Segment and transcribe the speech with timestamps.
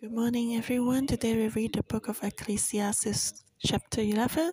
[0.00, 1.06] Good morning, everyone.
[1.06, 4.52] Today we read the book of Ecclesiastes, chapter 11.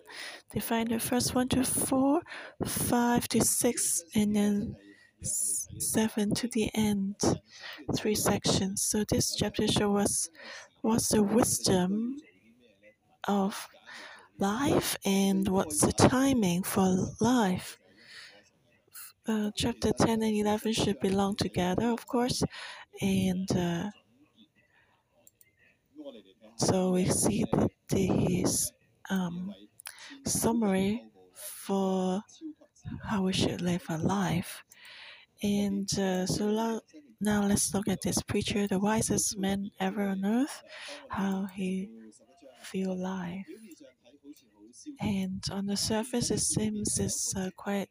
[0.52, 2.20] They find the first 1 to 4,
[2.66, 4.76] 5 to 6, and then
[5.22, 7.16] 7 to the end.
[7.96, 8.82] Three sections.
[8.82, 10.30] So this chapter shows us
[10.82, 12.18] what's the wisdom
[13.26, 13.68] of
[14.38, 17.78] life and what's the timing for life.
[19.26, 22.42] Uh, chapter 10 and 11 should belong together, of course,
[23.00, 23.88] and uh,
[26.58, 27.44] so we see
[27.88, 28.72] this
[29.10, 29.52] um,
[30.24, 32.22] summary for
[33.04, 34.64] how we should live our life.
[35.42, 36.80] And uh, so
[37.20, 40.62] now let's look at this preacher, the wisest man ever on earth,
[41.08, 41.90] how he
[42.62, 43.46] feel life.
[45.00, 47.88] And on the surface, it seems it's uh, quite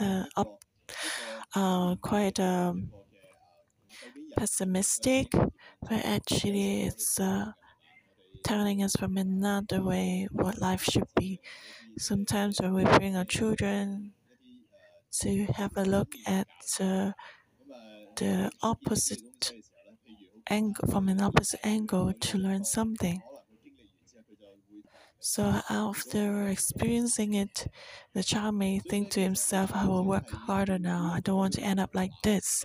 [0.00, 0.64] uh, up,
[1.54, 2.90] uh, quite um,
[4.36, 5.32] pessimistic,
[5.82, 7.52] but actually it's uh,
[8.44, 11.40] telling us from another way what life should be.
[11.98, 14.14] Sometimes when we bring our children
[15.20, 16.48] to have a look at
[16.80, 17.12] uh,
[18.16, 19.52] the opposite
[20.50, 23.22] angle, from an opposite angle to learn something.
[25.22, 27.66] So after experiencing it,
[28.14, 31.12] the child may think to himself, I will work harder now.
[31.14, 32.64] I don't want to end up like this.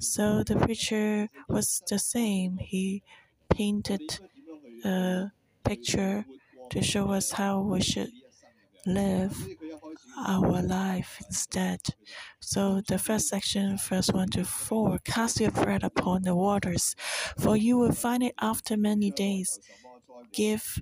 [0.00, 2.58] So the preacher was the same.
[2.58, 3.02] He
[3.50, 4.18] painted
[4.84, 5.32] a
[5.64, 6.24] picture
[6.70, 8.12] to show us how we should
[8.86, 9.36] live
[10.26, 11.80] our life instead.
[12.40, 16.96] So the first section, verse 1 to 4 Cast your bread upon the waters,
[17.38, 19.60] for you will find it after many days.
[20.32, 20.80] Give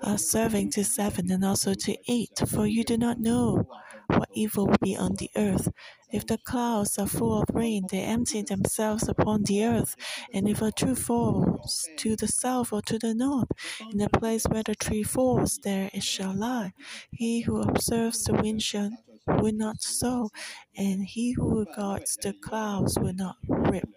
[0.00, 3.66] a serving to seven and also to eight, for you do not know
[4.08, 5.68] what evil will be on the earth.
[6.12, 9.96] If the clouds are full of rain, they empty themselves upon the earth.
[10.32, 13.48] And if a tree falls to the south or to the north,
[13.90, 16.72] in the place where the tree falls, there it shall lie.
[17.10, 18.90] He who observes the wind shall
[19.26, 20.30] will not sow,
[20.76, 23.88] and he who regards the clouds will not reap.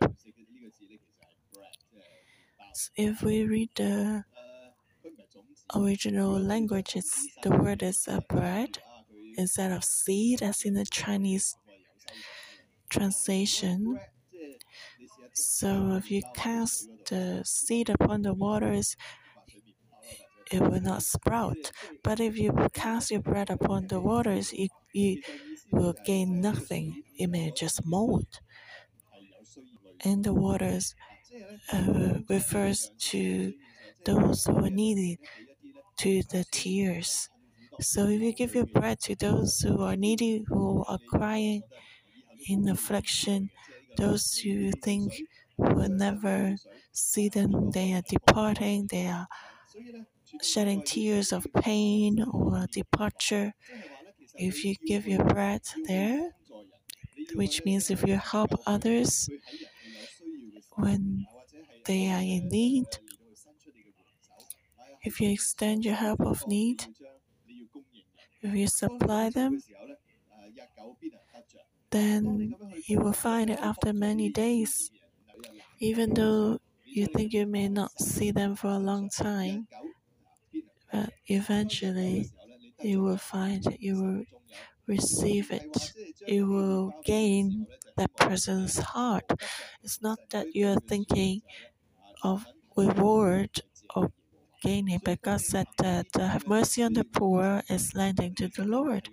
[2.95, 4.23] If we read the
[5.75, 7.09] original languages,
[7.43, 8.79] the word is bread
[9.37, 11.55] instead of seed, as in the Chinese
[12.89, 13.99] translation.
[15.33, 18.95] So if you cast the seed upon the waters,
[20.51, 21.71] it will not sprout.
[22.03, 25.21] But if you cast your bread upon the waters, it, you
[25.71, 27.03] will gain nothing.
[27.17, 28.27] It may just mold.
[30.01, 30.95] And the waters
[31.73, 33.53] uh, refers to
[34.05, 35.19] those who are needy,
[35.99, 37.29] to the tears.
[37.79, 41.63] So if you give your bread to those who are needy, who are crying
[42.47, 43.51] in affliction,
[43.97, 45.21] those who think
[45.57, 46.57] will never
[46.91, 49.27] see them, they are departing, they are
[50.41, 53.53] shedding tears of pain or departure.
[54.35, 56.31] If you give your bread there,
[57.35, 59.29] which means if you help others
[60.75, 61.25] when
[61.85, 62.85] they are in need,
[65.03, 66.85] if you extend your help of need,
[68.47, 69.61] if you supply them,
[71.91, 72.55] then
[72.87, 74.89] you will find it after many days,
[75.79, 79.67] even though you think you may not see them for a long time,
[80.91, 82.29] but eventually
[82.81, 84.23] you will find it, you will
[84.87, 85.93] receive it,
[86.27, 89.25] you will gain that person's heart.
[89.83, 91.41] It's not that you are thinking
[92.23, 92.47] of
[92.77, 93.61] reward
[93.95, 94.11] or
[94.61, 98.65] gaining, but God said that uh, have mercy on the poor is lending to the
[98.65, 99.09] Lord.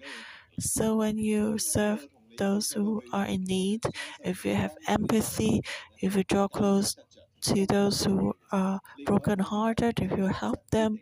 [0.58, 2.06] So when you serve
[2.38, 3.82] those who are in need,
[4.24, 5.62] if you have empathy,
[6.00, 6.96] if you draw close
[7.42, 11.00] to those who are brokenhearted, if you help them,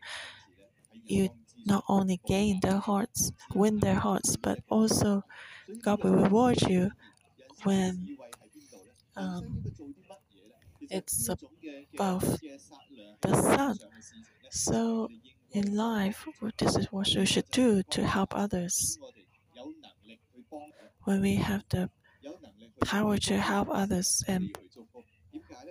[1.06, 1.28] you
[1.64, 5.22] not only gain their hearts, win their hearts, but also
[5.82, 6.91] God will reward you
[7.64, 8.19] when
[9.16, 9.64] um,
[10.91, 12.38] it's above
[13.22, 13.78] the sun.
[14.54, 15.09] So,
[15.53, 16.27] in life,
[16.59, 18.99] this is what we should do to help others.
[21.04, 21.89] When we have the
[22.84, 24.54] power to help others and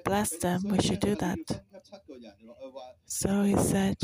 [0.04, 1.38] bless them, we should do that.
[3.06, 3.98] So he said,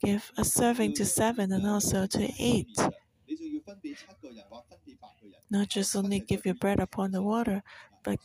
[0.00, 2.78] Give a serving to seven and also to eight.
[5.50, 7.64] Not just only give your bread upon the water,
[8.06, 8.20] but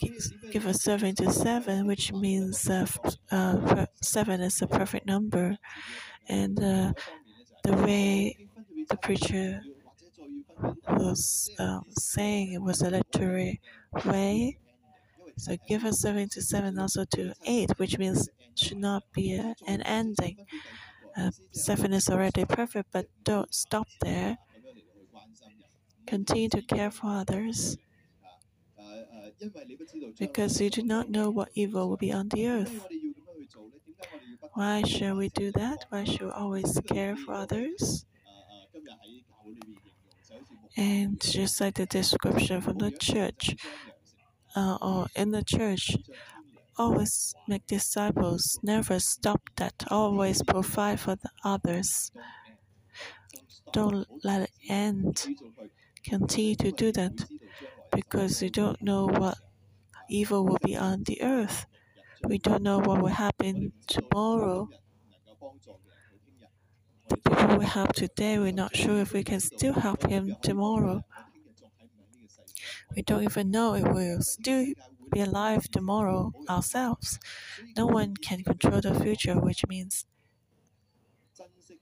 [0.51, 2.86] give a 7 to seven, which means uh,
[3.31, 5.57] uh, seven is a perfect number.
[6.30, 6.94] And uh,
[7.63, 8.48] the way
[8.89, 9.63] the preacher
[10.88, 13.60] was um, saying it was a literary
[14.06, 14.60] way.
[15.38, 20.45] So give us 77 also to 8, which means should not be a, an ending.
[21.18, 24.38] Uh, seven is already perfect, but don't stop there.
[26.06, 27.78] Continue to care for others
[30.20, 32.88] because you do not know what evil will be on the earth.
[34.54, 35.86] Why should we do that?
[35.90, 38.06] Why should we always care for others?
[40.78, 43.56] And just like the description from the church,
[44.56, 45.96] uh, or in the church,
[46.78, 52.12] always make disciples, never stop that, always provide for the others.
[53.74, 55.28] Don't let it end.
[56.04, 57.26] Continue to do that
[57.92, 59.38] because we don't know what
[60.10, 61.66] evil will be on the earth.
[62.24, 64.70] We don't know what will happen tomorrow.
[67.10, 71.04] The people we help today, we're not sure if we can still help him tomorrow.
[72.96, 74.68] We don't even know if we'll still
[75.12, 77.20] be alive tomorrow ourselves.
[77.76, 80.06] No one can control the future, which means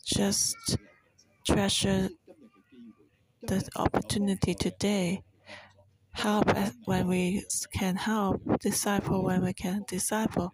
[0.04, 0.78] just
[1.46, 2.10] treasure
[3.42, 5.24] the opportunity today.
[6.20, 6.52] Help
[6.86, 7.44] when we
[7.74, 10.54] can help, disciple when we can disciple,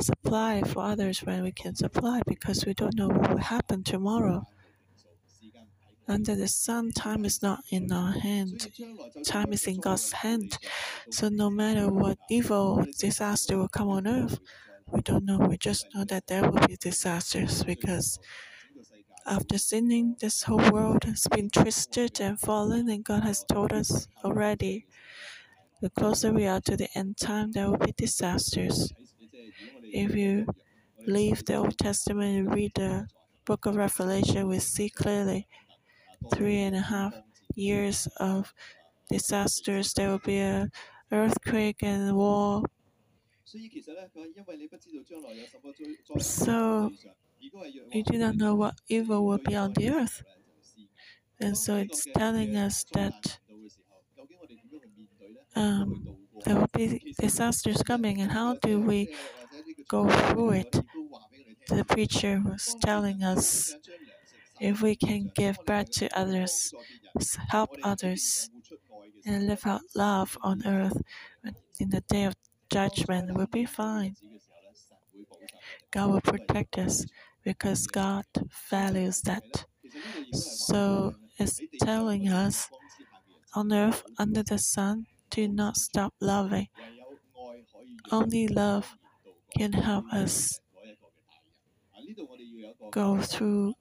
[0.00, 4.46] supply for others when we can supply, because we don't know what will happen tomorrow.
[6.08, 8.68] Under the sun, time is not in our hand.
[9.24, 10.56] Time is in God's hand.
[11.10, 14.38] So no matter what evil disaster will come on earth,
[14.92, 15.38] we don't know.
[15.38, 18.20] We just know that there will be disasters because
[19.26, 24.08] after sinning, this whole world has been twisted and fallen, and God has told us
[24.24, 24.86] already.
[25.80, 28.92] The closer we are to the end time, there will be disasters.
[29.92, 30.46] If you
[31.06, 33.08] leave the Old Testament and read the
[33.44, 35.48] book of Revelation, we see clearly
[36.34, 37.14] three and a half
[37.54, 38.52] years of
[39.10, 39.92] disasters.
[39.94, 40.70] There will be an
[41.12, 42.62] earthquake and war.
[46.18, 46.90] So
[47.92, 50.22] you do not know what evil will be on the earth.
[51.40, 53.38] And so it's telling us that
[55.54, 59.14] um, there will be disasters coming, and how do we
[59.88, 60.80] go through it?
[61.68, 63.76] The preacher was telling us
[64.60, 66.72] if we can give bread to others,
[67.50, 68.50] help others,
[69.26, 71.02] and live out love on earth,
[71.80, 72.34] in the day of
[72.70, 74.16] judgment, we'll be fine.
[75.90, 77.04] God will protect us
[77.46, 78.26] because God
[78.70, 79.66] values that.
[80.32, 82.70] So it's telling us
[83.54, 86.68] on earth, under the sun, do not stop loving.
[88.10, 88.96] Only love
[89.56, 90.60] can help us
[92.90, 93.74] go through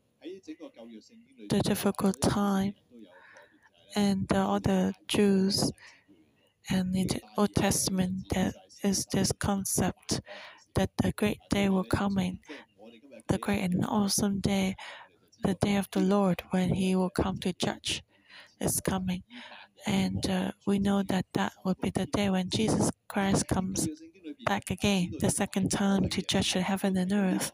[1.50, 2.74] the difficult time
[3.96, 5.72] and all the Jews
[6.70, 8.54] and in the Old Testament there
[8.84, 10.22] is this concept
[10.76, 12.40] that the great day will come in,
[13.28, 14.76] the great and awesome day,
[15.44, 18.04] the day of the Lord when He will come to judge
[18.60, 19.24] is coming.
[19.86, 23.88] And uh, we know that that will be the day when Jesus Christ comes
[24.46, 27.52] back again, the second time to judge the heaven and earth.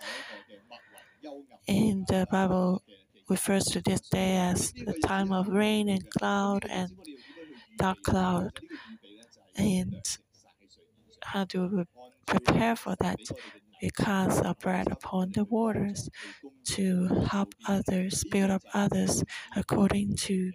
[1.68, 2.84] In the Bible
[3.30, 6.92] refers to this day as the time of rain and cloud and
[7.78, 8.60] dark cloud.
[9.56, 10.04] And
[11.24, 11.84] how do we
[12.26, 13.20] prepare for that?
[13.82, 16.10] Because of bread upon the waters
[16.76, 19.24] to help others, build up others
[19.56, 20.52] according to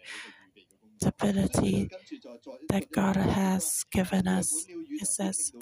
[1.01, 1.91] the ability
[2.71, 4.67] that God has given us.
[4.69, 5.53] It says,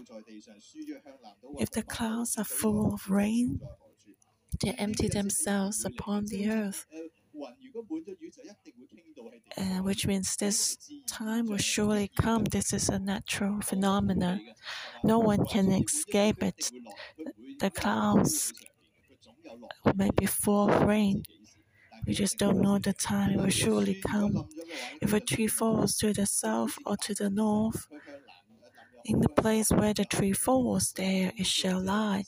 [1.59, 3.61] if the clouds are full of rain,
[4.61, 6.87] they empty themselves upon the earth.
[9.83, 12.45] Which means this time will surely come.
[12.45, 14.41] This is a natural phenomenon.
[15.03, 16.71] No one can escape it.
[17.61, 18.53] The clouds
[19.95, 21.23] may be full of rain.
[22.07, 24.49] We just don't know the time it will surely come.
[25.01, 27.87] If a tree falls to the south or to the north,
[29.05, 32.25] in the place where the tree falls, there it shall lie.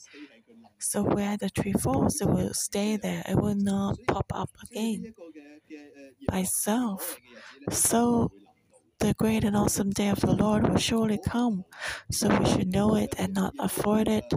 [0.79, 3.23] So where the tree falls, it will stay there.
[3.27, 5.13] It will not pop up again
[6.29, 7.17] by itself.
[7.71, 8.31] So
[8.99, 11.65] the great and awesome day of the Lord will surely come.
[12.11, 14.33] So we should know it and not avoid it,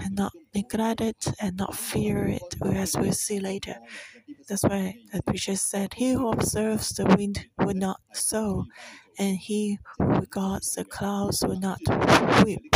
[0.00, 3.76] and not neglect it, and not fear it, as we'll see later.
[4.48, 8.66] That's why the preacher said, He who observes the wind will not sow,
[9.18, 11.80] and he who regards the clouds will not
[12.44, 12.74] weep.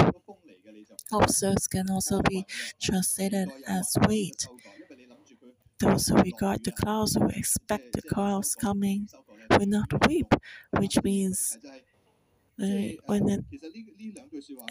[1.12, 2.46] Observes can also be
[2.80, 4.48] translated as wait.
[5.80, 9.08] Those who regard the clouds who expect the clouds coming
[9.50, 10.32] will not weep,
[10.78, 11.58] which means
[12.62, 13.44] uh, when the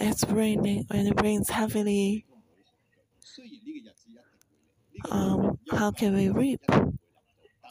[0.01, 2.25] it's raining, when it rains heavily,
[5.12, 6.62] um, how can we reap?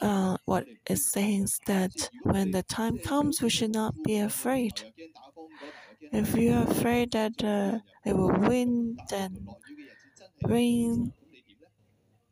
[0.01, 4.83] Uh, what it says is that when the time comes, we should not be afraid.
[6.01, 9.49] If you're afraid that uh, it will wind and
[10.43, 11.13] rain,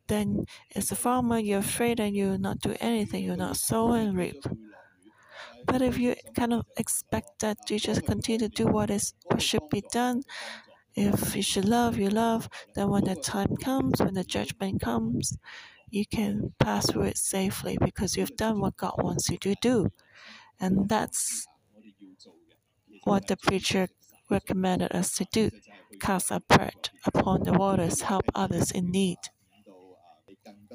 [0.07, 0.45] then
[0.75, 3.23] as a farmer, you're afraid and you will not do anything.
[3.23, 4.43] You'll not sow and reap.
[5.65, 9.41] But if you kind of expect that you just continue to do what is what
[9.41, 10.23] should be done,
[10.95, 15.37] if you should love, you love, then when the time comes, when the judgment comes,
[15.89, 19.91] you can pass through it safely because you've done what God wants you to do.
[20.59, 21.45] And that's
[23.07, 23.87] what the preacher
[24.29, 25.49] recommended us to do
[26.01, 29.17] cast our bread upon the waters, help others in need.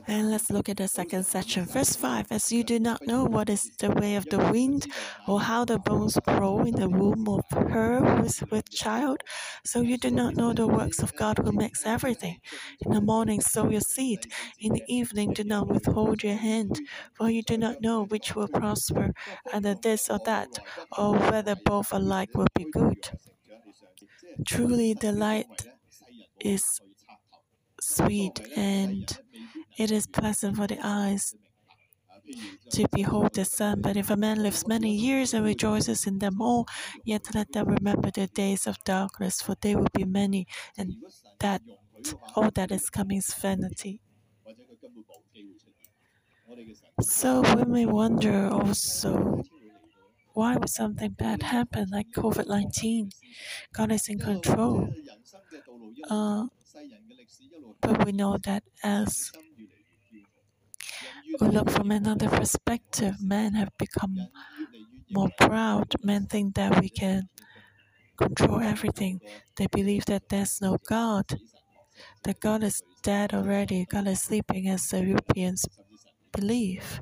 [0.07, 1.65] And let's look at the second section.
[1.65, 4.87] Verse 5 As you do not know what is the way of the wind,
[5.29, 9.23] or how the bones grow in the womb of her who is with child,
[9.65, 12.39] so you do not know the works of God who makes everything.
[12.81, 14.27] In the morning, sow your seed.
[14.59, 16.81] In the evening, do not withhold your hand,
[17.15, 19.13] for you do not know which will prosper,
[19.53, 20.59] either this or that,
[20.99, 23.11] or whether both alike will be good.
[24.47, 25.67] Truly, the light
[26.41, 26.81] is
[27.83, 29.19] sweet and
[29.79, 31.35] it is pleasant for the eyes
[32.71, 33.81] to behold the sun.
[33.81, 36.67] But if a man lives many years and rejoices in them all,
[37.05, 40.47] yet let them remember the days of darkness, for they will be many,
[40.77, 40.95] and
[41.41, 41.63] that
[42.35, 44.01] all that is coming is vanity.
[47.01, 49.43] So we wonder also
[50.35, 53.11] why would something bad happen like COVID 19?
[53.73, 54.89] God is in control.
[56.09, 56.47] Uh,
[57.81, 59.31] but we know that as
[61.41, 64.17] we look from another perspective, men have become
[65.11, 65.95] more proud.
[66.03, 67.29] Men think that we can
[68.17, 69.21] control everything.
[69.57, 71.27] They believe that there's no God,
[72.25, 75.65] that God is dead already, God is sleeping, as the Europeans
[76.33, 77.01] believe.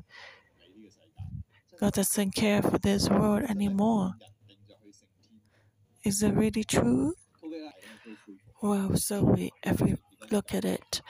[1.79, 4.13] God doesn't care for this world anymore.
[6.03, 7.13] Is it really true?
[8.61, 9.95] Well, so we, if we
[10.31, 11.01] look at it,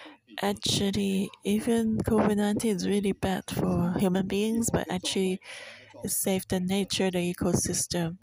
[0.41, 5.39] actually, even COVID 19 is really bad for human beings, but actually,
[6.03, 8.17] it saved the nature, the ecosystem.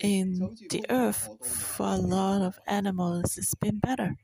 [0.00, 4.16] In the earth, for a lot of animals, it's been better.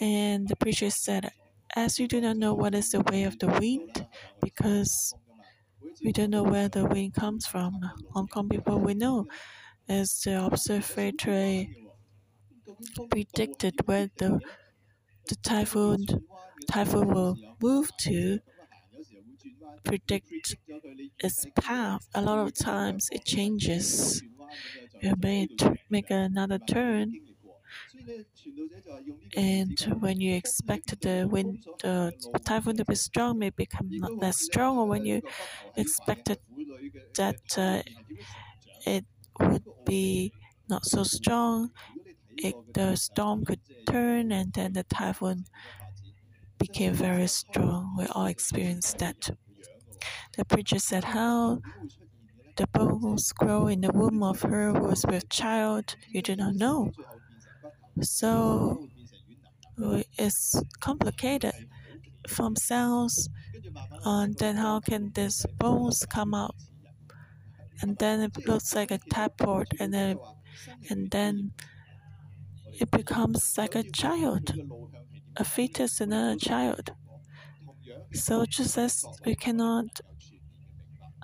[0.00, 1.30] And the preacher said,
[1.76, 4.06] As you do not know what is the way of the wind,
[4.42, 5.14] because
[6.04, 7.80] we don't know where the wind comes from.
[8.12, 9.26] Hong Kong people, we know,
[9.88, 11.79] as the observatory
[13.10, 14.40] predicted where the,
[15.28, 16.06] the typhoon
[16.70, 18.40] typhoon will move to,
[19.84, 20.56] predict
[21.20, 22.08] its path.
[22.14, 24.22] A lot of times it changes.
[25.02, 25.48] You may
[25.90, 27.14] make another turn,
[29.36, 31.58] and when you expect the wind,
[32.44, 35.22] typhoon to be strong, may become not less strong, or when you
[35.76, 36.38] expected
[37.16, 37.82] that uh,
[38.86, 39.04] it
[39.40, 40.32] would be
[40.68, 41.70] not so strong,
[42.36, 45.44] it, the storm could turn, and then the typhoon
[46.58, 47.96] became very strong.
[47.98, 49.30] We all experienced that.
[50.36, 51.60] The preacher said, How
[52.56, 56.54] the bones grow in the womb of her who is with child, you do not
[56.54, 56.92] know.
[58.00, 58.88] So
[60.18, 61.54] it's complicated
[62.28, 63.28] from cells.
[64.04, 66.54] And then how can these bones come out?
[67.82, 70.18] And then it looks like a tadpole, and then
[70.90, 71.52] and then
[72.80, 74.56] it becomes like a child,
[75.36, 76.92] a fetus and then a child.
[78.12, 80.00] So just as we cannot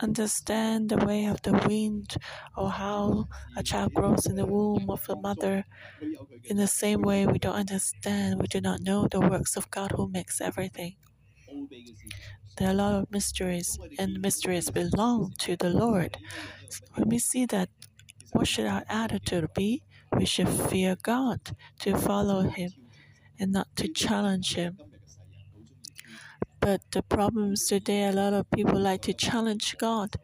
[0.01, 2.17] understand the way of the wind
[2.57, 5.65] or how a child grows in the womb of the mother,
[6.45, 9.93] in the same way we don't understand, we do not know the works of God
[9.93, 10.97] who makes everything.
[12.57, 16.19] There are a lot of mysteries, and mysteries belong to the Lord.
[16.95, 17.71] When we see that,
[18.33, 19.85] what should our attitude be?
[20.17, 21.41] We should fear God,
[21.81, 22.73] to follow Him,
[23.39, 24.79] and not to challenge Him.
[26.61, 30.17] But the problems today, a lot of people like to challenge God,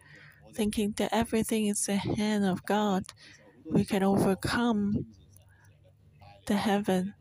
[0.54, 3.04] thinking that everything is the hand of God.
[3.70, 5.06] We can overcome
[6.46, 7.14] the heaven,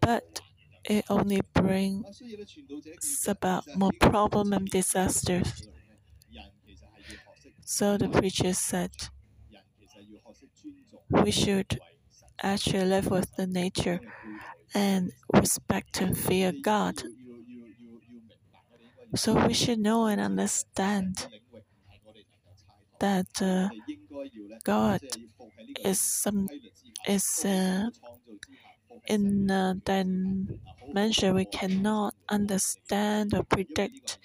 [0.00, 0.40] but
[0.84, 5.68] it only brings about more problem and disasters.
[7.64, 8.92] So the preacher said,
[11.10, 11.78] we should
[12.42, 14.00] actually live with the nature
[14.74, 17.02] and respect and fear God.
[19.16, 21.26] So we should know and understand
[23.00, 23.68] that uh,
[24.64, 25.00] God
[25.84, 26.48] is some
[27.08, 27.90] is uh,
[29.06, 34.18] in a dimension we cannot understand or predict.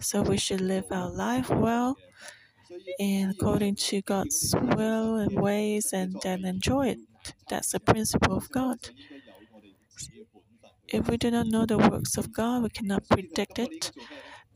[0.00, 1.96] So we should live our life well
[2.98, 7.00] and according to God's will and ways and then enjoy it.
[7.48, 8.90] That's the principle of God.
[10.88, 13.92] If we do not know the works of God, we cannot predict it,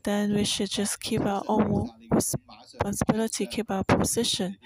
[0.03, 4.57] then we should just keep our own responsibility, keep our position.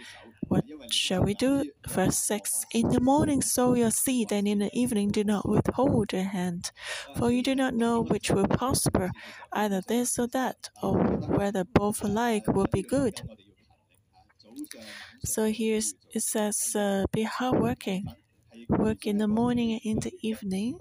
[0.47, 1.65] What shall we do?
[1.87, 6.13] Verse 6 In the morning sow your seed, and in the evening do not withhold
[6.13, 6.71] your hand.
[7.17, 9.11] For you do not know which will prosper,
[9.53, 10.97] either this or that, or
[11.37, 13.21] whether both alike will be good.
[15.23, 15.79] So here
[16.13, 18.05] it says, uh, Be hardworking,
[18.69, 20.77] work in the morning and in the evening.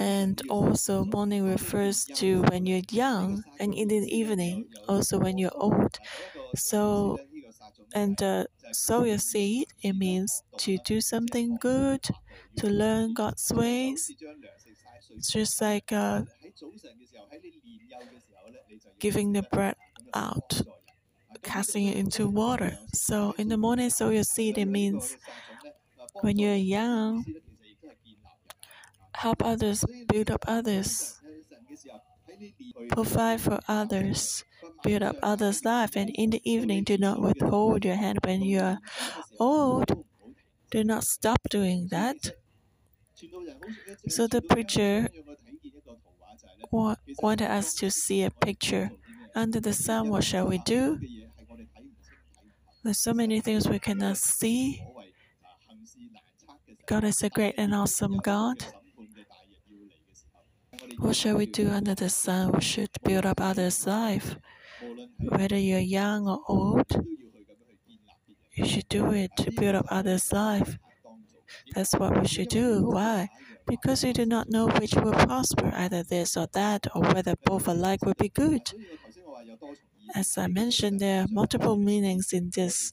[0.00, 5.54] And also, morning refers to when you're young, and in the evening, also when you're
[5.54, 5.98] old.
[6.56, 7.18] So,
[7.94, 12.04] and uh, sow your seed, it means to do something good,
[12.58, 14.10] to learn God's ways.
[15.10, 16.22] It's just like uh,
[18.98, 19.76] giving the bread
[20.14, 20.62] out,
[21.42, 22.78] casting it into water.
[22.94, 25.16] So, in the morning, sow your seed, it means
[26.20, 27.24] when you're young,
[29.14, 31.20] help others, build up others,
[32.88, 34.44] provide for others,
[34.82, 38.60] build up others' life, and in the evening, do not withhold your hand when you
[38.60, 38.78] are
[39.38, 40.04] old.
[40.70, 42.32] Do not stop doing that.
[44.08, 45.08] So the preacher
[46.70, 48.90] wanted us to see a picture.
[49.34, 50.98] Under the sun, what shall we do?
[52.82, 54.82] There's so many things we cannot see.
[56.86, 58.64] God is a great and awesome God.
[60.98, 62.52] What shall we do under the sun?
[62.52, 64.36] We should build up others' life.
[65.20, 67.04] Whether you're young or old,
[68.54, 70.78] you should do it to build up others' life.
[71.74, 72.88] That's what we should do.
[72.88, 73.28] Why?
[73.66, 77.68] Because we do not know which will prosper, either this or that, or whether both
[77.68, 78.62] alike will be good.
[80.14, 82.92] As I mentioned, there are multiple meanings in this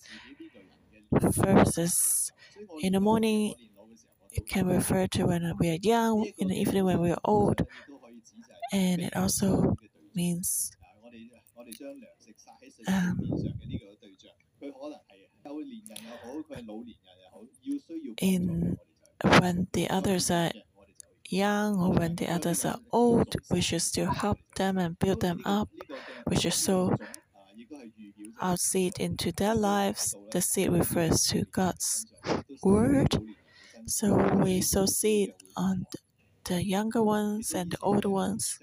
[1.11, 2.31] verses.
[2.81, 3.55] In the morning,
[4.31, 7.65] it can refer to when we are young, in the evening when we are old,
[8.71, 9.75] and it also
[10.13, 10.71] means
[12.87, 13.19] um,
[18.21, 18.77] in
[19.39, 20.51] when the others are
[21.29, 25.41] young or when the others are old, we should still help them and build them
[25.45, 25.69] up.
[26.27, 26.95] We should sow
[28.41, 30.15] our seed into their lives.
[30.31, 32.05] The seed refers to God's
[32.63, 33.17] word.
[33.85, 35.85] So we sow seed on
[36.45, 38.59] the younger ones and the older ones.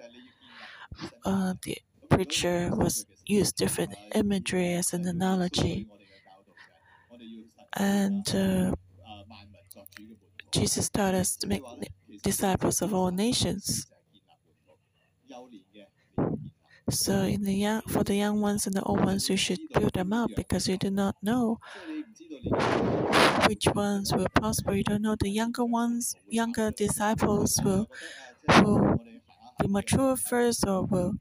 [1.25, 5.87] Uh, the preacher was used different imagery as an analogy.
[7.75, 8.75] And uh,
[10.51, 11.63] Jesus taught us to make
[12.23, 13.87] disciples of all nations.
[16.91, 19.95] So, in the young, for the young ones and the old ones, you should build
[19.95, 21.59] them up because you do not know
[23.49, 24.75] which ones will prosper.
[24.75, 27.89] You don't know the younger ones, younger disciples will
[28.49, 28.99] will
[29.61, 31.15] be mature first or will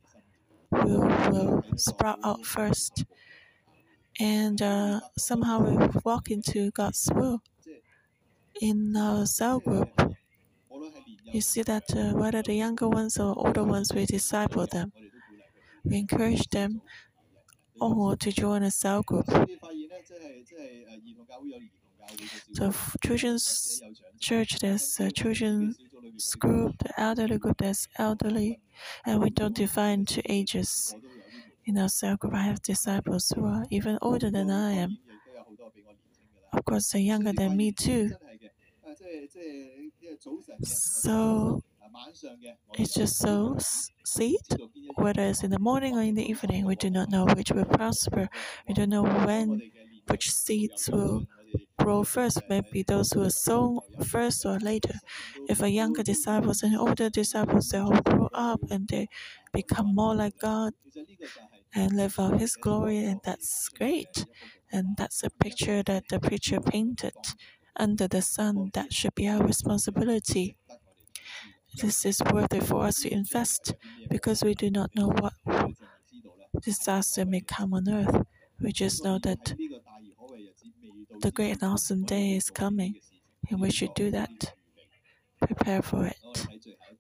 [0.72, 3.06] will will sprout out first.
[4.20, 7.42] And uh, somehow we walk into God's will
[8.62, 10.11] in our cell group,
[11.26, 14.92] you see that uh, whether the younger ones or older ones, we disciple them.
[15.84, 16.82] We encourage them
[17.80, 19.28] all to join a cell group.
[22.54, 22.72] So,
[23.04, 23.82] children's
[24.20, 25.78] church, there's a children's
[26.40, 28.60] group, the elderly group, there's elderly,
[29.06, 30.96] and we don't define two ages.
[31.66, 34.98] In our cell group, I have disciples who are even older than I am.
[36.54, 38.12] Of course, they're younger than me too.
[40.64, 41.62] So
[42.78, 43.58] it's just so
[44.06, 44.42] seed,
[44.96, 47.66] whether it's in the morning or in the evening, we do not know which will
[47.66, 48.28] prosper.
[48.68, 49.64] We don't know when
[50.08, 51.26] which seeds will
[51.80, 52.42] grow first.
[52.50, 55.00] Maybe those who are sown first or later.
[55.48, 59.08] If a younger disciples and older disciples, they all grow up and they
[59.54, 60.74] become more like God
[61.74, 64.26] and live out His glory, and that's great.
[64.72, 67.14] And that's a picture that the preacher painted
[67.76, 68.72] under the sun.
[68.74, 70.58] That should be our responsibility.
[71.82, 73.74] This is worthy for us to invest
[74.10, 75.34] because we do not know what
[76.62, 78.26] disaster may come on earth.
[78.60, 79.56] We just know that
[81.22, 83.00] the great and awesome day is coming,
[83.50, 84.54] and we should do that.
[85.42, 86.48] Prepare for it.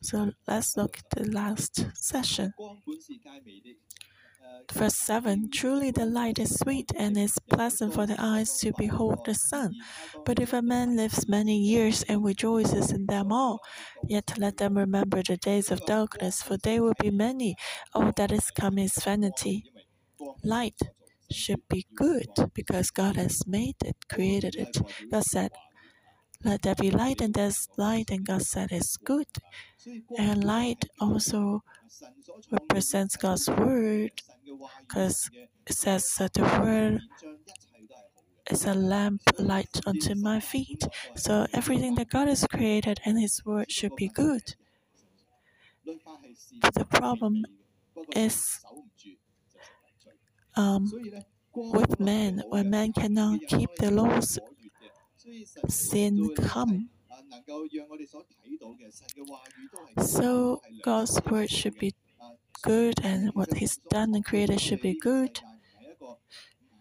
[0.01, 2.53] So let's look at the last session.
[4.73, 9.19] Verse 7 Truly the light is sweet and is pleasant for the eyes to behold
[9.25, 9.75] the sun.
[10.25, 13.59] But if a man lives many years and rejoices in them all,
[14.07, 17.55] yet let them remember the days of darkness, for they will be many.
[17.93, 19.65] All that is come is vanity.
[20.43, 20.79] Light
[21.31, 24.77] should be good because God has made it, created it.
[25.11, 25.51] God said,
[26.43, 29.27] Let there be light, and there's light, and God said it's good.
[30.17, 31.63] And light also
[32.51, 34.11] represents God's word
[34.79, 35.29] because
[35.67, 37.01] it says that the word
[38.49, 40.83] is a lamp light unto my feet.
[41.15, 44.55] So everything that God has created and His word should be good.
[46.61, 47.43] But the problem
[48.15, 48.59] is
[50.55, 50.91] um,
[51.53, 54.39] with man, when man cannot keep the laws,
[55.67, 56.89] sin come.
[60.01, 61.93] So God's word should be
[62.61, 65.41] good, and what He's done and created should be good.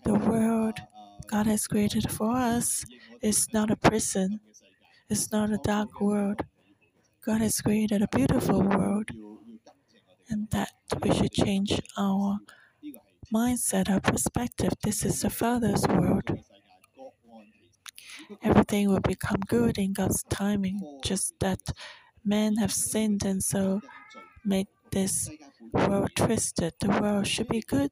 [0.04, 0.78] The world
[1.26, 2.84] God has created for us
[3.22, 4.40] is not a prison,
[5.08, 6.40] it's not a dark world.
[7.24, 9.10] God has created a beautiful world,
[10.28, 10.72] and that
[11.02, 12.38] we should change our
[13.32, 14.72] mindset, our perspective.
[14.82, 16.28] This is the Father's world.
[18.42, 21.60] Everything will become good in God's timing, just that
[22.24, 23.80] men have sinned and so
[24.44, 25.30] made this
[25.72, 26.74] world twisted.
[26.80, 27.90] The world should be good.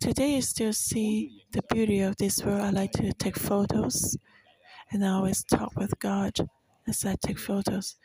[0.00, 2.60] Today, you still see the beauty of this world.
[2.60, 4.16] I like to take photos,
[4.90, 6.36] and I always talk with God
[6.86, 7.96] as I take photos.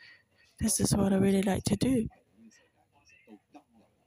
[0.58, 2.08] This is what I really like to do.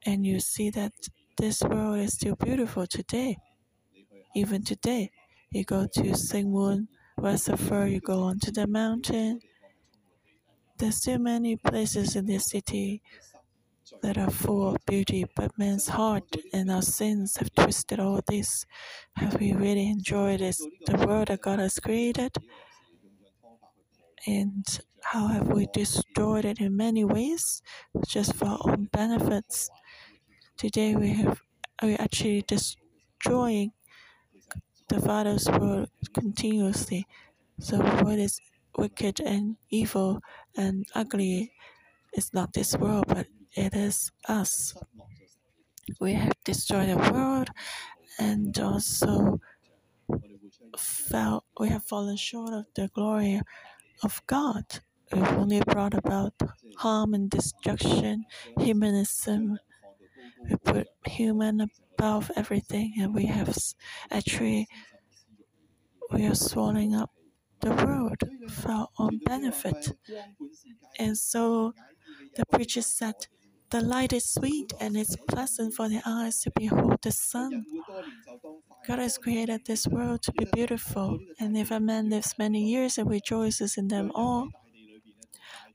[0.06, 0.94] And you see that
[1.38, 3.38] this world is still beautiful today.
[4.36, 5.12] Even today,
[5.54, 6.88] you go to Sing Mun
[7.18, 9.40] Reservoir, you go onto the mountain.
[10.78, 13.02] There's still many places in this city
[14.02, 18.66] that are full of beauty, but man's heart and our sins have twisted all this.
[19.18, 22.36] Have we really enjoyed this, the world that God has created?
[24.26, 24.66] And
[25.04, 27.62] how have we destroyed it in many ways,
[28.08, 29.70] just for our own benefits?
[30.58, 31.42] Today we have
[31.82, 33.72] we actually destroying
[34.94, 37.08] the Father's world continuously.
[37.58, 38.40] So what is
[38.78, 40.22] wicked and evil
[40.56, 41.54] and ugly
[42.14, 43.26] is not this world, but
[43.56, 44.76] it is us.
[46.00, 47.50] We have destroyed the world
[48.20, 49.42] and also
[50.78, 53.42] fell, we have fallen short of the glory
[54.04, 54.66] of God.
[55.12, 56.34] We've only brought about
[56.78, 58.26] harm and destruction,
[58.60, 59.58] humanism.
[60.50, 63.58] We put human above everything, and we have
[64.12, 64.68] actually
[66.12, 67.12] we are swallowing up
[67.60, 68.18] the world
[68.50, 69.94] for our own benefit.
[71.00, 71.74] And so
[72.36, 73.16] the preacher said,
[73.72, 77.66] The light is sweet and it's pleasant for the eyes to behold the sun.
[78.86, 83.00] God has created this world to be beautiful, and if a man lives many years
[83.00, 84.50] and rejoices in them all,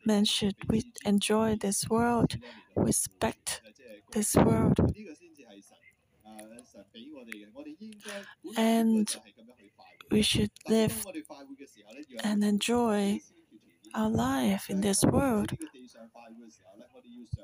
[0.04, 0.56] man should
[1.04, 2.36] enjoy this world,
[2.76, 3.62] respect
[4.12, 4.78] this world.
[8.56, 9.16] And
[10.10, 11.04] we should live
[12.22, 13.20] and enjoy
[13.94, 15.52] our life in this world.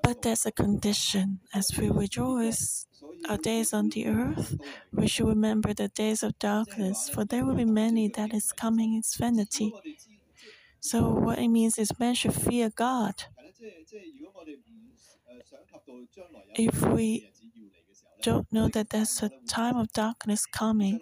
[0.04, 2.86] But there's a condition as we rejoice
[3.28, 4.56] our days on the earth,
[4.92, 8.94] we should remember the days of darkness, for there will be many that is coming
[8.94, 9.72] its vanity.
[10.80, 13.24] So, what it means is man should fear God.
[16.56, 17.30] If we
[18.22, 21.00] don't know that there's a time of darkness coming,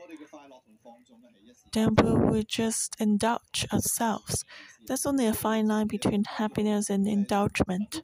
[1.72, 4.44] then we will just indulge ourselves.
[4.86, 8.00] There's only a fine line between happiness and indulgence.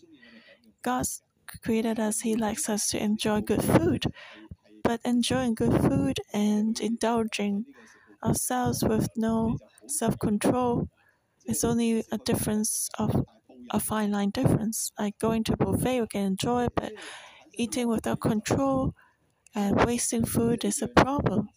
[0.83, 1.07] God
[1.63, 4.05] created us, He likes us to enjoy good food.
[4.85, 7.67] But enjoying good food and indulging
[8.25, 10.89] ourselves with no self control
[11.47, 13.27] is only a difference of
[13.71, 14.93] a fine line difference.
[14.99, 16.93] Like going to a buffet, we can enjoy, but
[17.55, 18.95] eating without control
[19.55, 21.49] and wasting food is a problem.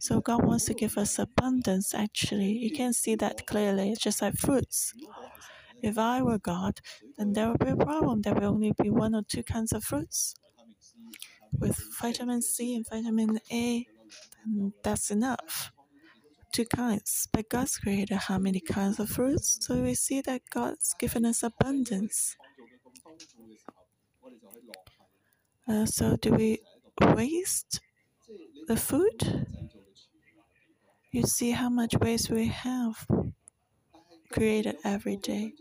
[0.00, 2.52] So God wants to give us abundance actually.
[2.52, 4.94] You can see that clearly, It's just like fruits.
[5.82, 6.80] If I were God,
[7.18, 8.22] then there would be a problem.
[8.22, 10.34] There will only be one or two kinds of fruits.
[11.52, 13.86] With vitamin C and vitamin A,
[14.44, 15.72] then that's enough.
[16.52, 17.28] Two kinds.
[17.32, 19.58] But God's created how many kinds of fruits?
[19.60, 22.36] So we see that God's given us abundance.
[25.68, 26.58] Uh, so do we
[27.00, 27.80] waste
[28.66, 29.46] the food?
[31.12, 33.06] You see how much waste we have
[34.32, 35.54] created every day.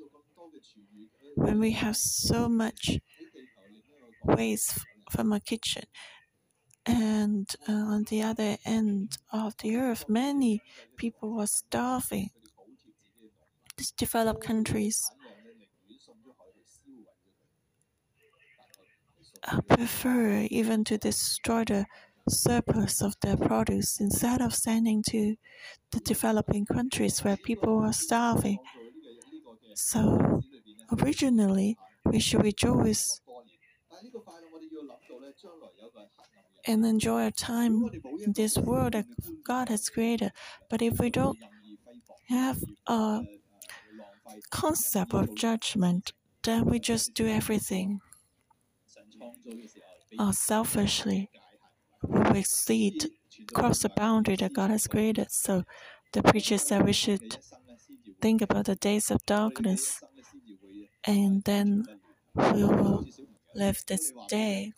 [1.36, 3.00] When we have so much
[4.24, 4.80] waste
[5.12, 5.84] from our kitchen.
[6.86, 10.62] And uh, on the other end of the earth, many
[10.98, 12.32] people were starving.
[13.78, 15.12] These developed countries
[19.52, 21.86] uh, prefer even to destroy the
[22.30, 25.36] surplus of their produce instead of sending to
[25.92, 28.60] the developing countries where people are starving.
[29.74, 30.42] So,
[30.92, 33.20] originally, we should rejoice
[36.66, 37.90] and enjoy a time
[38.24, 39.06] in this world that
[39.44, 40.32] God has created.
[40.70, 41.38] But if we don't
[42.30, 43.22] have a
[44.52, 48.00] concept of judgment, then we just do everything
[50.18, 51.30] uh, selfishly.
[52.04, 53.10] We exceed,
[53.54, 55.32] cross the boundary that God has created.
[55.32, 55.64] So
[56.14, 57.38] the preacher said we should
[58.22, 60.02] think about the days of darkness
[61.06, 61.86] and then
[62.36, 63.06] we will
[63.60, 64.74] live this day.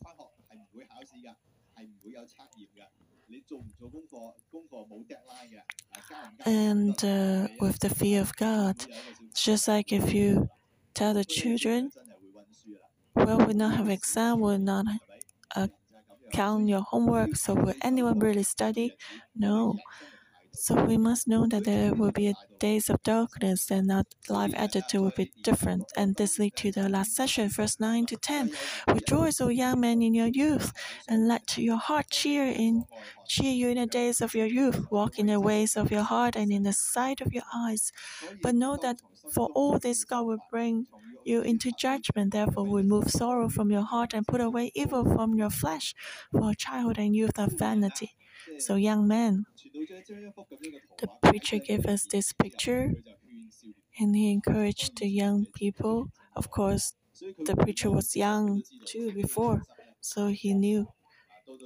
[6.45, 8.85] And uh, with the fear of God,
[9.35, 10.49] just like if you
[10.93, 11.91] tell the children,
[13.15, 14.85] well, we not have exam, we'll not
[15.55, 15.67] uh,
[16.33, 18.95] count your homework, so will anyone really study?
[19.35, 19.81] No.
[20.53, 25.01] So we must know that there will be days of darkness and that life attitude
[25.01, 25.91] will be different.
[25.97, 28.51] And this leads to the last session, verse 9 to 10.
[28.87, 30.71] Rejoice, O young men, in your youth,
[31.07, 32.85] and let your heart cheer in
[33.25, 34.89] cheer you in the days of your youth.
[34.91, 37.91] Walk in the ways of your heart and in the sight of your eyes.
[38.41, 39.01] But know that
[39.33, 40.87] for all this God will bring
[41.23, 42.33] you into judgment.
[42.33, 45.93] Therefore, remove sorrow from your heart and put away evil from your flesh.
[46.31, 48.15] For childhood and youth are vanity.
[48.57, 49.45] So, young man,
[50.99, 52.93] the preacher gave us this picture
[53.99, 56.11] and he encouraged the young people.
[56.35, 56.93] Of course,
[57.45, 59.63] the preacher was young too before,
[59.99, 60.87] so he knew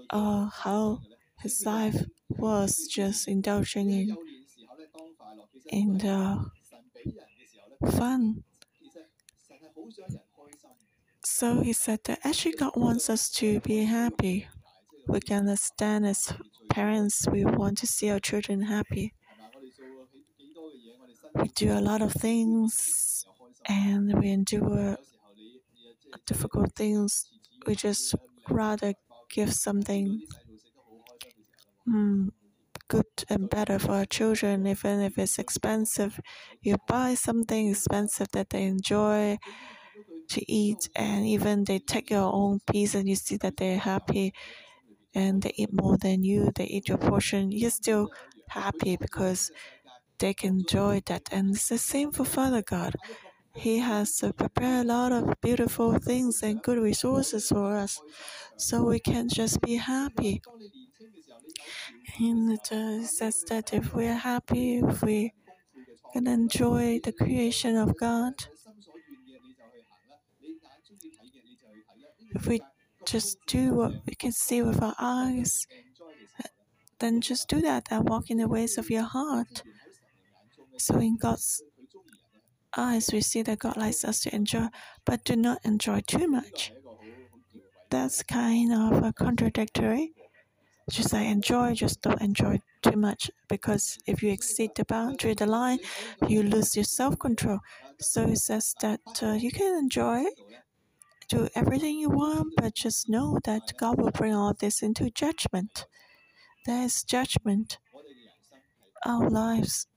[0.09, 1.01] uh, how
[1.39, 4.17] his life was just indulging in,
[5.69, 6.43] in uh,
[7.91, 8.43] fun.
[11.25, 14.47] So he said that actually God wants us to be happy.
[15.07, 16.33] We can understand as
[16.69, 19.13] parents, we want to see our children happy.
[21.35, 23.25] We do a lot of things
[23.67, 24.97] and we endure
[26.25, 27.27] difficult things.
[27.65, 28.15] We just
[28.49, 28.93] rather
[29.29, 30.21] give something
[31.87, 32.29] mm,
[32.87, 36.19] good and better for our children, even if it's expensive.
[36.61, 39.37] You buy something expensive that they enjoy
[40.29, 44.33] to eat, and even they take your own piece and you see that they're happy
[45.15, 48.11] and they eat more than you, they eat your portion, you're still
[48.49, 49.51] happy because
[50.19, 51.23] they can enjoy that.
[51.31, 52.95] And it's the same for Father God.
[53.55, 58.01] He has prepared a lot of beautiful things and good resources for us,
[58.57, 60.41] so we can just be happy.
[62.19, 65.33] And it uh, says that if we're happy, if we
[66.13, 68.33] can enjoy the creation of God,
[72.35, 72.61] if we
[73.05, 75.67] just do what we can see with our eyes,
[76.99, 79.63] then just do that and walk in the ways of your heart.
[80.77, 81.61] So, in God's
[82.75, 84.67] eyes, we see that God likes us to enjoy,
[85.05, 86.71] but do not enjoy too much.
[87.89, 90.13] That's kind of a contradictory.
[90.89, 95.47] Just like enjoy, just don't enjoy too much because if you exceed the boundary, the
[95.47, 95.79] line,
[96.27, 97.59] you lose your self control.
[97.99, 100.25] So it says that uh, you can enjoy
[101.27, 105.85] do everything you want, but just know that God will bring all this into judgment.
[106.65, 107.79] There is judgment.
[109.05, 109.87] Our lives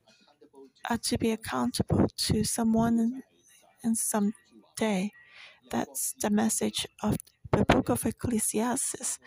[0.91, 3.23] are to be accountable to someone
[3.83, 4.33] in some
[4.77, 5.12] day.
[5.71, 7.17] That's the message of
[7.53, 9.19] the book of Ecclesiastes.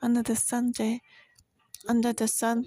[0.00, 1.00] Under the Sunday,
[1.88, 2.66] under the sun,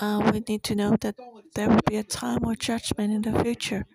[0.00, 1.16] uh, we need to know that
[1.54, 3.86] there will be a time of judgment in the future,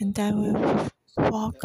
[0.00, 1.56] and then we will walk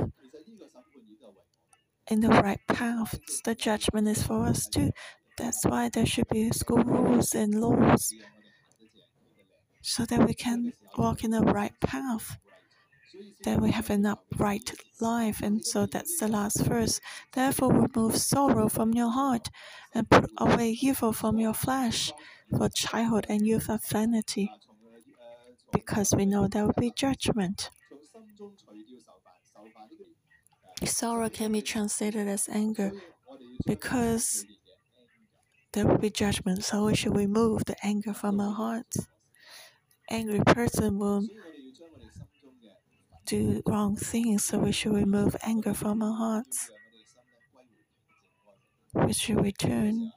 [2.09, 3.19] in the right path.
[3.45, 4.91] The judgment is for us too.
[5.37, 8.13] That's why there should be school rules and laws
[9.81, 12.37] so that we can walk in the right path.
[13.43, 16.99] That we have an upright life, and so that's the last verse.
[17.33, 19.49] Therefore, remove sorrow from your heart
[19.93, 22.13] and put away evil from your flesh,
[22.55, 24.51] for childhood and youth are vanity,
[25.71, 27.71] because we know there will be judgment.
[30.85, 32.91] Sorrow can be translated as anger
[33.65, 34.45] because
[35.71, 39.07] there will be judgment, so we should remove the anger from our hearts.
[40.09, 41.23] Angry person will
[43.25, 46.69] do wrong things, so we should remove anger from our hearts.
[48.93, 50.11] we should return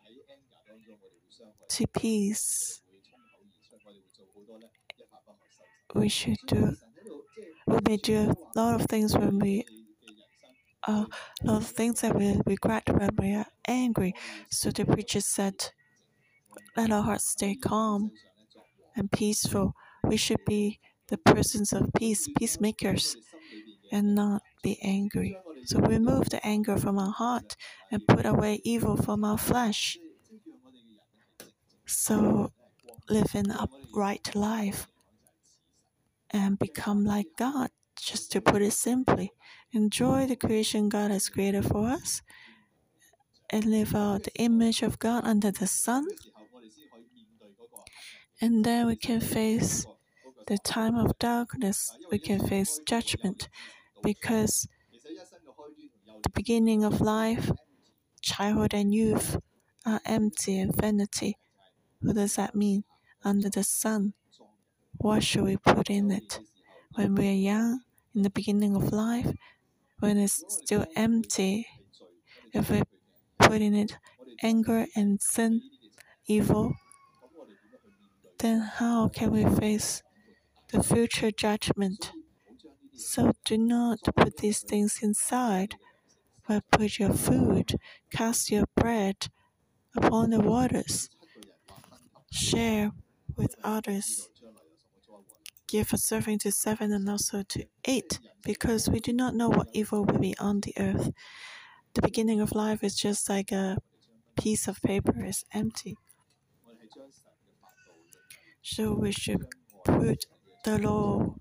[1.69, 2.83] to peace.
[5.95, 6.77] We should do.
[7.67, 9.65] We may do a lot of things when we.
[10.87, 11.07] Uh,
[11.43, 14.15] a lot of things that we regret when we are angry.
[14.51, 15.71] So the preacher said,
[16.77, 18.13] "Let our hearts stay calm
[18.97, 19.75] and peaceful.
[20.05, 23.17] We should be the persons of peace, peacemakers,
[23.93, 25.39] and not be angry.
[25.67, 27.57] So remove the anger from our heart
[27.91, 29.99] and put away evil from our flesh.
[31.87, 32.53] So
[33.09, 34.89] live an upright life
[36.31, 39.33] and become like God, just to put it simply.
[39.75, 42.21] Enjoy the creation God has created for us
[43.49, 46.07] and live out the image of God under the sun.
[48.41, 49.87] And then we can face
[50.47, 53.49] the time of darkness, we can face judgment
[54.03, 54.69] because
[56.23, 57.51] the beginning of life,
[58.21, 59.39] childhood, and youth
[59.87, 61.39] are empty and vanity.
[62.01, 62.85] What does that mean?
[63.25, 64.13] Under the sun,
[64.99, 66.41] what should we put in it?
[66.95, 67.81] When we are young,
[68.15, 69.33] in the beginning of life,
[70.03, 71.65] when it's still empty,
[72.53, 72.83] if we
[73.39, 73.99] put in it
[74.43, 75.63] anger and sin,
[76.27, 76.75] evil,
[78.41, 80.03] then how can we face
[80.71, 82.13] the future judgment?
[82.95, 85.77] So do not put these things inside,
[86.49, 87.77] but put your food,
[88.11, 89.29] cast your bread
[89.97, 91.11] upon the waters,
[92.33, 92.91] share
[93.37, 94.29] with others.
[95.73, 99.69] Give a serving to seven and also to eight, because we do not know what
[99.73, 101.13] evil will be on the earth.
[101.95, 103.79] The beginning of life is just like a
[104.39, 105.97] piece of paper, is empty.
[108.61, 109.47] So we should
[109.83, 110.27] put
[110.63, 111.37] the law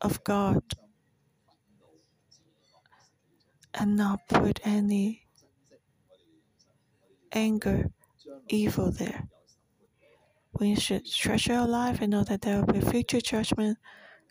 [0.00, 0.64] of God
[3.72, 5.28] and not put any
[7.30, 7.92] anger,
[8.48, 9.28] evil there.
[10.60, 13.78] We should treasure our life and know that there will be future judgment.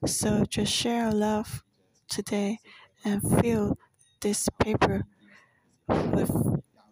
[0.05, 1.63] So just share our love
[2.07, 2.59] today
[3.03, 3.79] and fill
[4.21, 5.05] this paper
[5.87, 6.31] with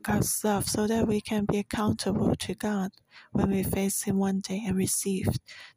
[0.01, 2.89] God's love so that we can be accountable to God
[3.31, 5.27] when we face Him one day and receive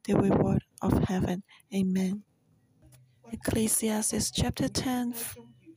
[0.05, 1.43] the reward of heaven.
[1.75, 2.23] Amen.
[3.31, 5.15] Ecclesiastes chapter 10,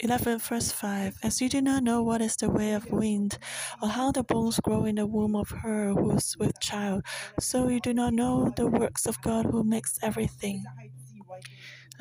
[0.03, 1.19] 11, verse 5.
[1.23, 3.37] As you do not know what is the way of wind,
[3.81, 7.03] or how the bones grow in the womb of her who is with child,
[7.39, 10.65] so you do not know the works of God who makes everything.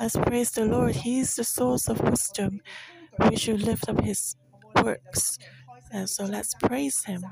[0.01, 0.95] Let's praise the Lord.
[0.95, 2.59] He is the source of wisdom.
[3.29, 4.35] We should lift up His
[4.83, 5.37] works.
[5.93, 7.23] And so let's praise Him.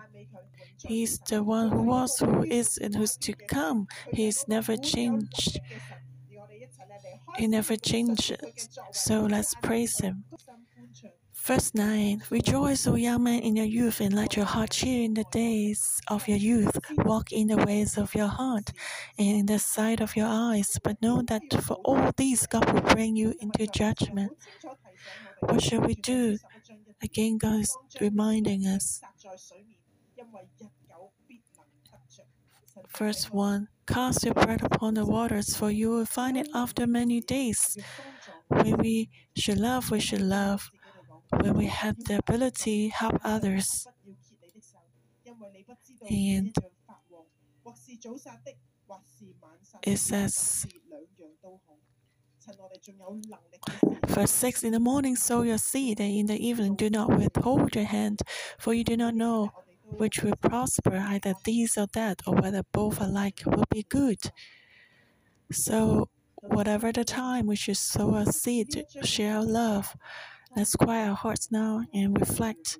[0.78, 3.88] He's the one who was, who is, and who's to come.
[4.14, 5.60] He's never changed.
[7.38, 8.70] He never changes.
[8.92, 10.24] So let's praise Him.
[11.44, 15.16] Verse 9 Rejoice, O young man, in your youth, and let your heart cheer in
[15.16, 16.78] the days of your youth.
[17.00, 18.70] Walk in the ways of your heart
[19.18, 20.78] and in the sight of your eyes.
[20.84, 24.32] But know that for all these, God will bring you into judgment.
[25.40, 26.38] What shall we do?
[27.02, 29.02] Again, God is reminding us.
[32.98, 37.20] Verse 1 Cast your bread upon the waters, for you will find it after many
[37.20, 37.78] days.
[38.48, 40.70] When we should love, we should love.
[41.40, 43.88] When we have the ability, help others.
[46.10, 46.56] And
[49.84, 50.68] it says,
[54.08, 57.76] Verse 6 In the morning sow your seed, and in the evening do not withhold
[57.76, 58.22] your hand,
[58.60, 59.52] for you do not know
[59.84, 64.20] which will prosper, either these or that, or whether both alike will be good.
[65.52, 69.96] So, whatever the time, we should sow our seed, share our love.
[70.56, 72.78] Let's quiet our hearts now and reflect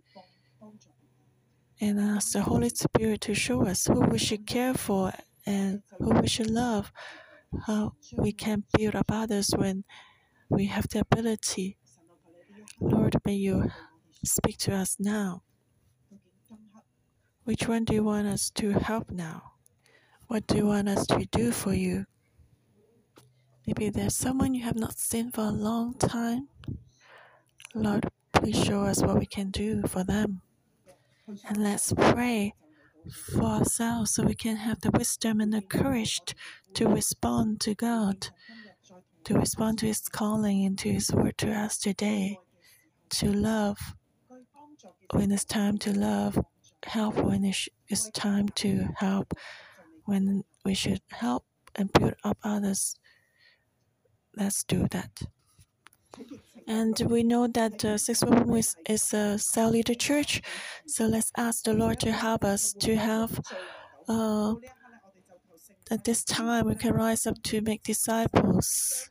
[1.80, 5.14] and uh, ask the Holy Spirit to show us who we should care for
[5.46, 6.92] and who we should love,
[7.66, 9.84] how we can build up others when
[10.50, 11.78] we have the ability.
[12.80, 13.72] Lord, may you
[14.24, 15.44] speak to us now.
[17.46, 19.54] Which one do you want us to help now?
[20.28, 22.06] What do you want us to do for you?
[23.66, 26.50] Maybe there's someone you have not seen for a long time.
[27.74, 30.42] Lord, please show us what we can do for them.
[31.48, 32.54] And let's pray
[33.10, 36.20] for ourselves so we can have the wisdom and the courage
[36.74, 38.28] to respond to God,
[39.24, 42.38] to respond to His calling and to His word to us today,
[43.12, 43.96] to love
[45.14, 46.38] when it's time to love,
[46.84, 49.34] help when it's time to help,
[50.06, 51.46] when we should help
[51.76, 52.96] and build up others.
[54.36, 55.22] Let's do that.
[56.68, 60.42] And we know that the sixth woman is, is a cell leader church.
[60.88, 63.40] So let's ask the Lord to help us to have
[64.08, 64.56] uh,
[65.92, 69.10] at this time we can rise up to make disciples.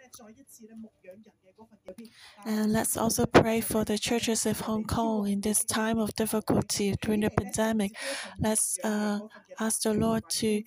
[2.46, 6.94] And let's also pray for the churches of Hong Kong in this time of difficulty
[7.03, 7.92] during the pandemic.
[8.38, 9.20] Let's uh,
[9.59, 10.62] ask the Lord to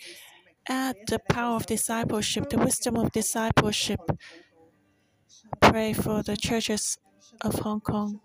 [0.68, 4.02] add the power of discipleship, the wisdom of discipleship.
[5.62, 6.98] Pray for the churches
[7.42, 8.20] of Hong Kong.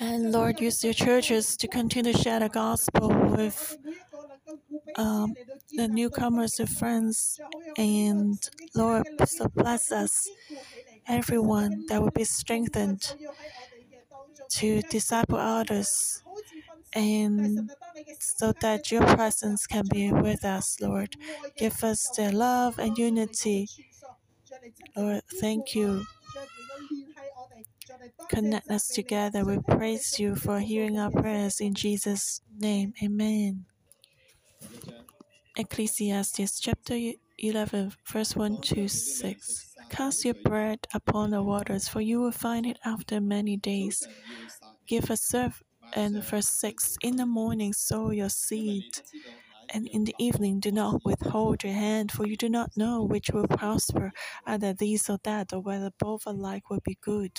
[0.00, 3.76] And Lord, use your churches to continue to share the gospel with
[4.96, 5.34] um,
[5.76, 7.38] the newcomers, the friends,
[7.76, 8.38] and
[8.74, 10.28] Lord, so bless us,
[11.06, 13.14] everyone that will be strengthened
[14.50, 16.22] to disciple others,
[16.94, 17.70] and
[18.20, 21.16] so that your presence can be with us, Lord.
[21.56, 23.68] Give us the love and unity.
[24.96, 26.04] Lord, thank you.
[28.28, 29.44] Connect us together.
[29.44, 32.94] We praise you for hearing our prayers in Jesus' name.
[33.02, 33.66] Amen.
[35.56, 36.96] Ecclesiastes chapter
[37.38, 39.74] 11, verse 1 to 6.
[39.88, 44.06] Cast your bread upon the waters, for you will find it after many days.
[44.86, 45.62] Give a serve.
[45.94, 49.00] And verse 6 In the morning sow your seed,
[49.74, 53.30] and in the evening do not withhold your hand, for you do not know which
[53.30, 54.12] will prosper,
[54.46, 57.32] either these or that, or whether both alike will be good.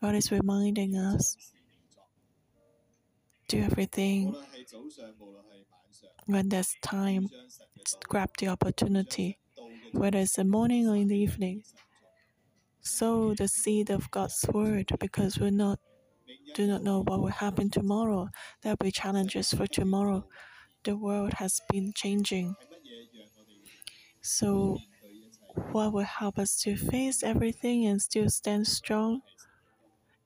[0.00, 1.36] God is reminding us
[3.48, 4.34] do everything
[6.26, 7.28] when there's time,
[8.08, 9.38] grab the opportunity,
[9.92, 11.62] whether it's the morning or in the evening.
[12.82, 15.78] Sow the seed of God's word because we not
[16.54, 18.28] do not know what will happen tomorrow.
[18.62, 20.24] There will be challenges for tomorrow.
[20.84, 22.56] The world has been changing.
[24.22, 24.78] So,
[25.72, 29.22] what will help us to face everything and still stand strong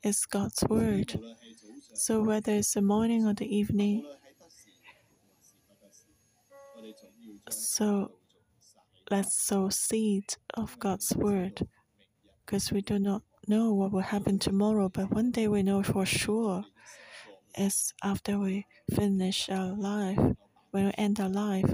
[0.03, 1.19] is God's word.
[1.95, 4.05] So, whether it's the morning or the evening,
[7.51, 8.13] so
[9.11, 11.67] let's sow seed of God's word
[12.45, 16.07] because we do not know what will happen tomorrow, but one day we know for
[16.07, 16.65] sure
[17.57, 20.19] is after we finish our life,
[20.75, 21.73] when we end our life,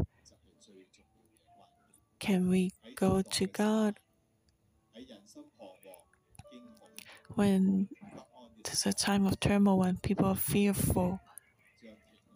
[2.19, 3.99] can we go to God
[7.35, 7.89] when
[8.63, 11.19] there's a time of turmoil, when people are fearful?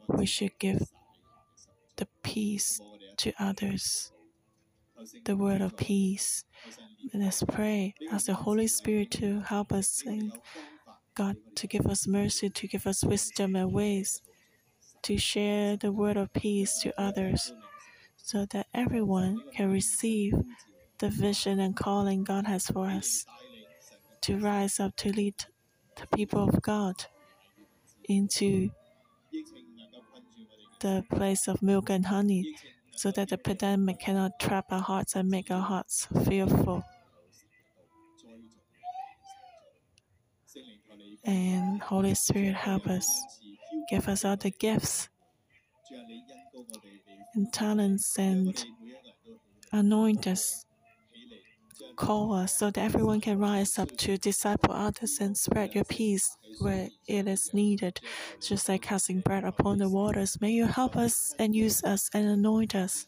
[0.08, 0.88] We should give
[1.96, 2.80] the peace
[3.18, 4.10] to others,
[5.26, 6.46] the word of peace.
[7.12, 7.92] Let's pray.
[8.10, 10.32] Ask the Holy Spirit to help us and
[11.14, 14.22] God to give us mercy, to give us wisdom and ways
[15.04, 17.52] to share the word of peace to others
[18.16, 20.34] so that everyone can receive
[20.98, 23.26] the vision and calling God has for us
[24.22, 25.34] to rise up to lead
[26.00, 27.04] the people of God
[28.08, 28.70] into
[30.80, 32.56] the place of milk and honey
[32.96, 36.82] so that the pandemic cannot trap our hearts and make our hearts fearful.
[41.24, 43.08] And Holy Spirit, help us.
[43.88, 45.08] Give us all the gifts
[47.34, 48.64] and talents and
[49.72, 50.64] anoint us,
[51.96, 56.36] call us so that everyone can rise up to disciple others and spread your peace
[56.60, 58.00] where it is needed,
[58.40, 60.40] just like casting bread upon the waters.
[60.40, 63.06] May you help us and use us and anoint us.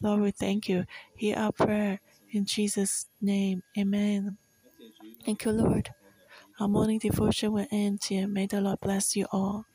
[0.00, 0.84] Lord, we thank you.
[1.16, 3.62] Hear our prayer in Jesus' name.
[3.78, 4.38] Amen.
[5.24, 5.90] Thank you, Lord.
[6.58, 8.28] Our morning devotion will end here.
[8.28, 9.66] May the Lord bless you all.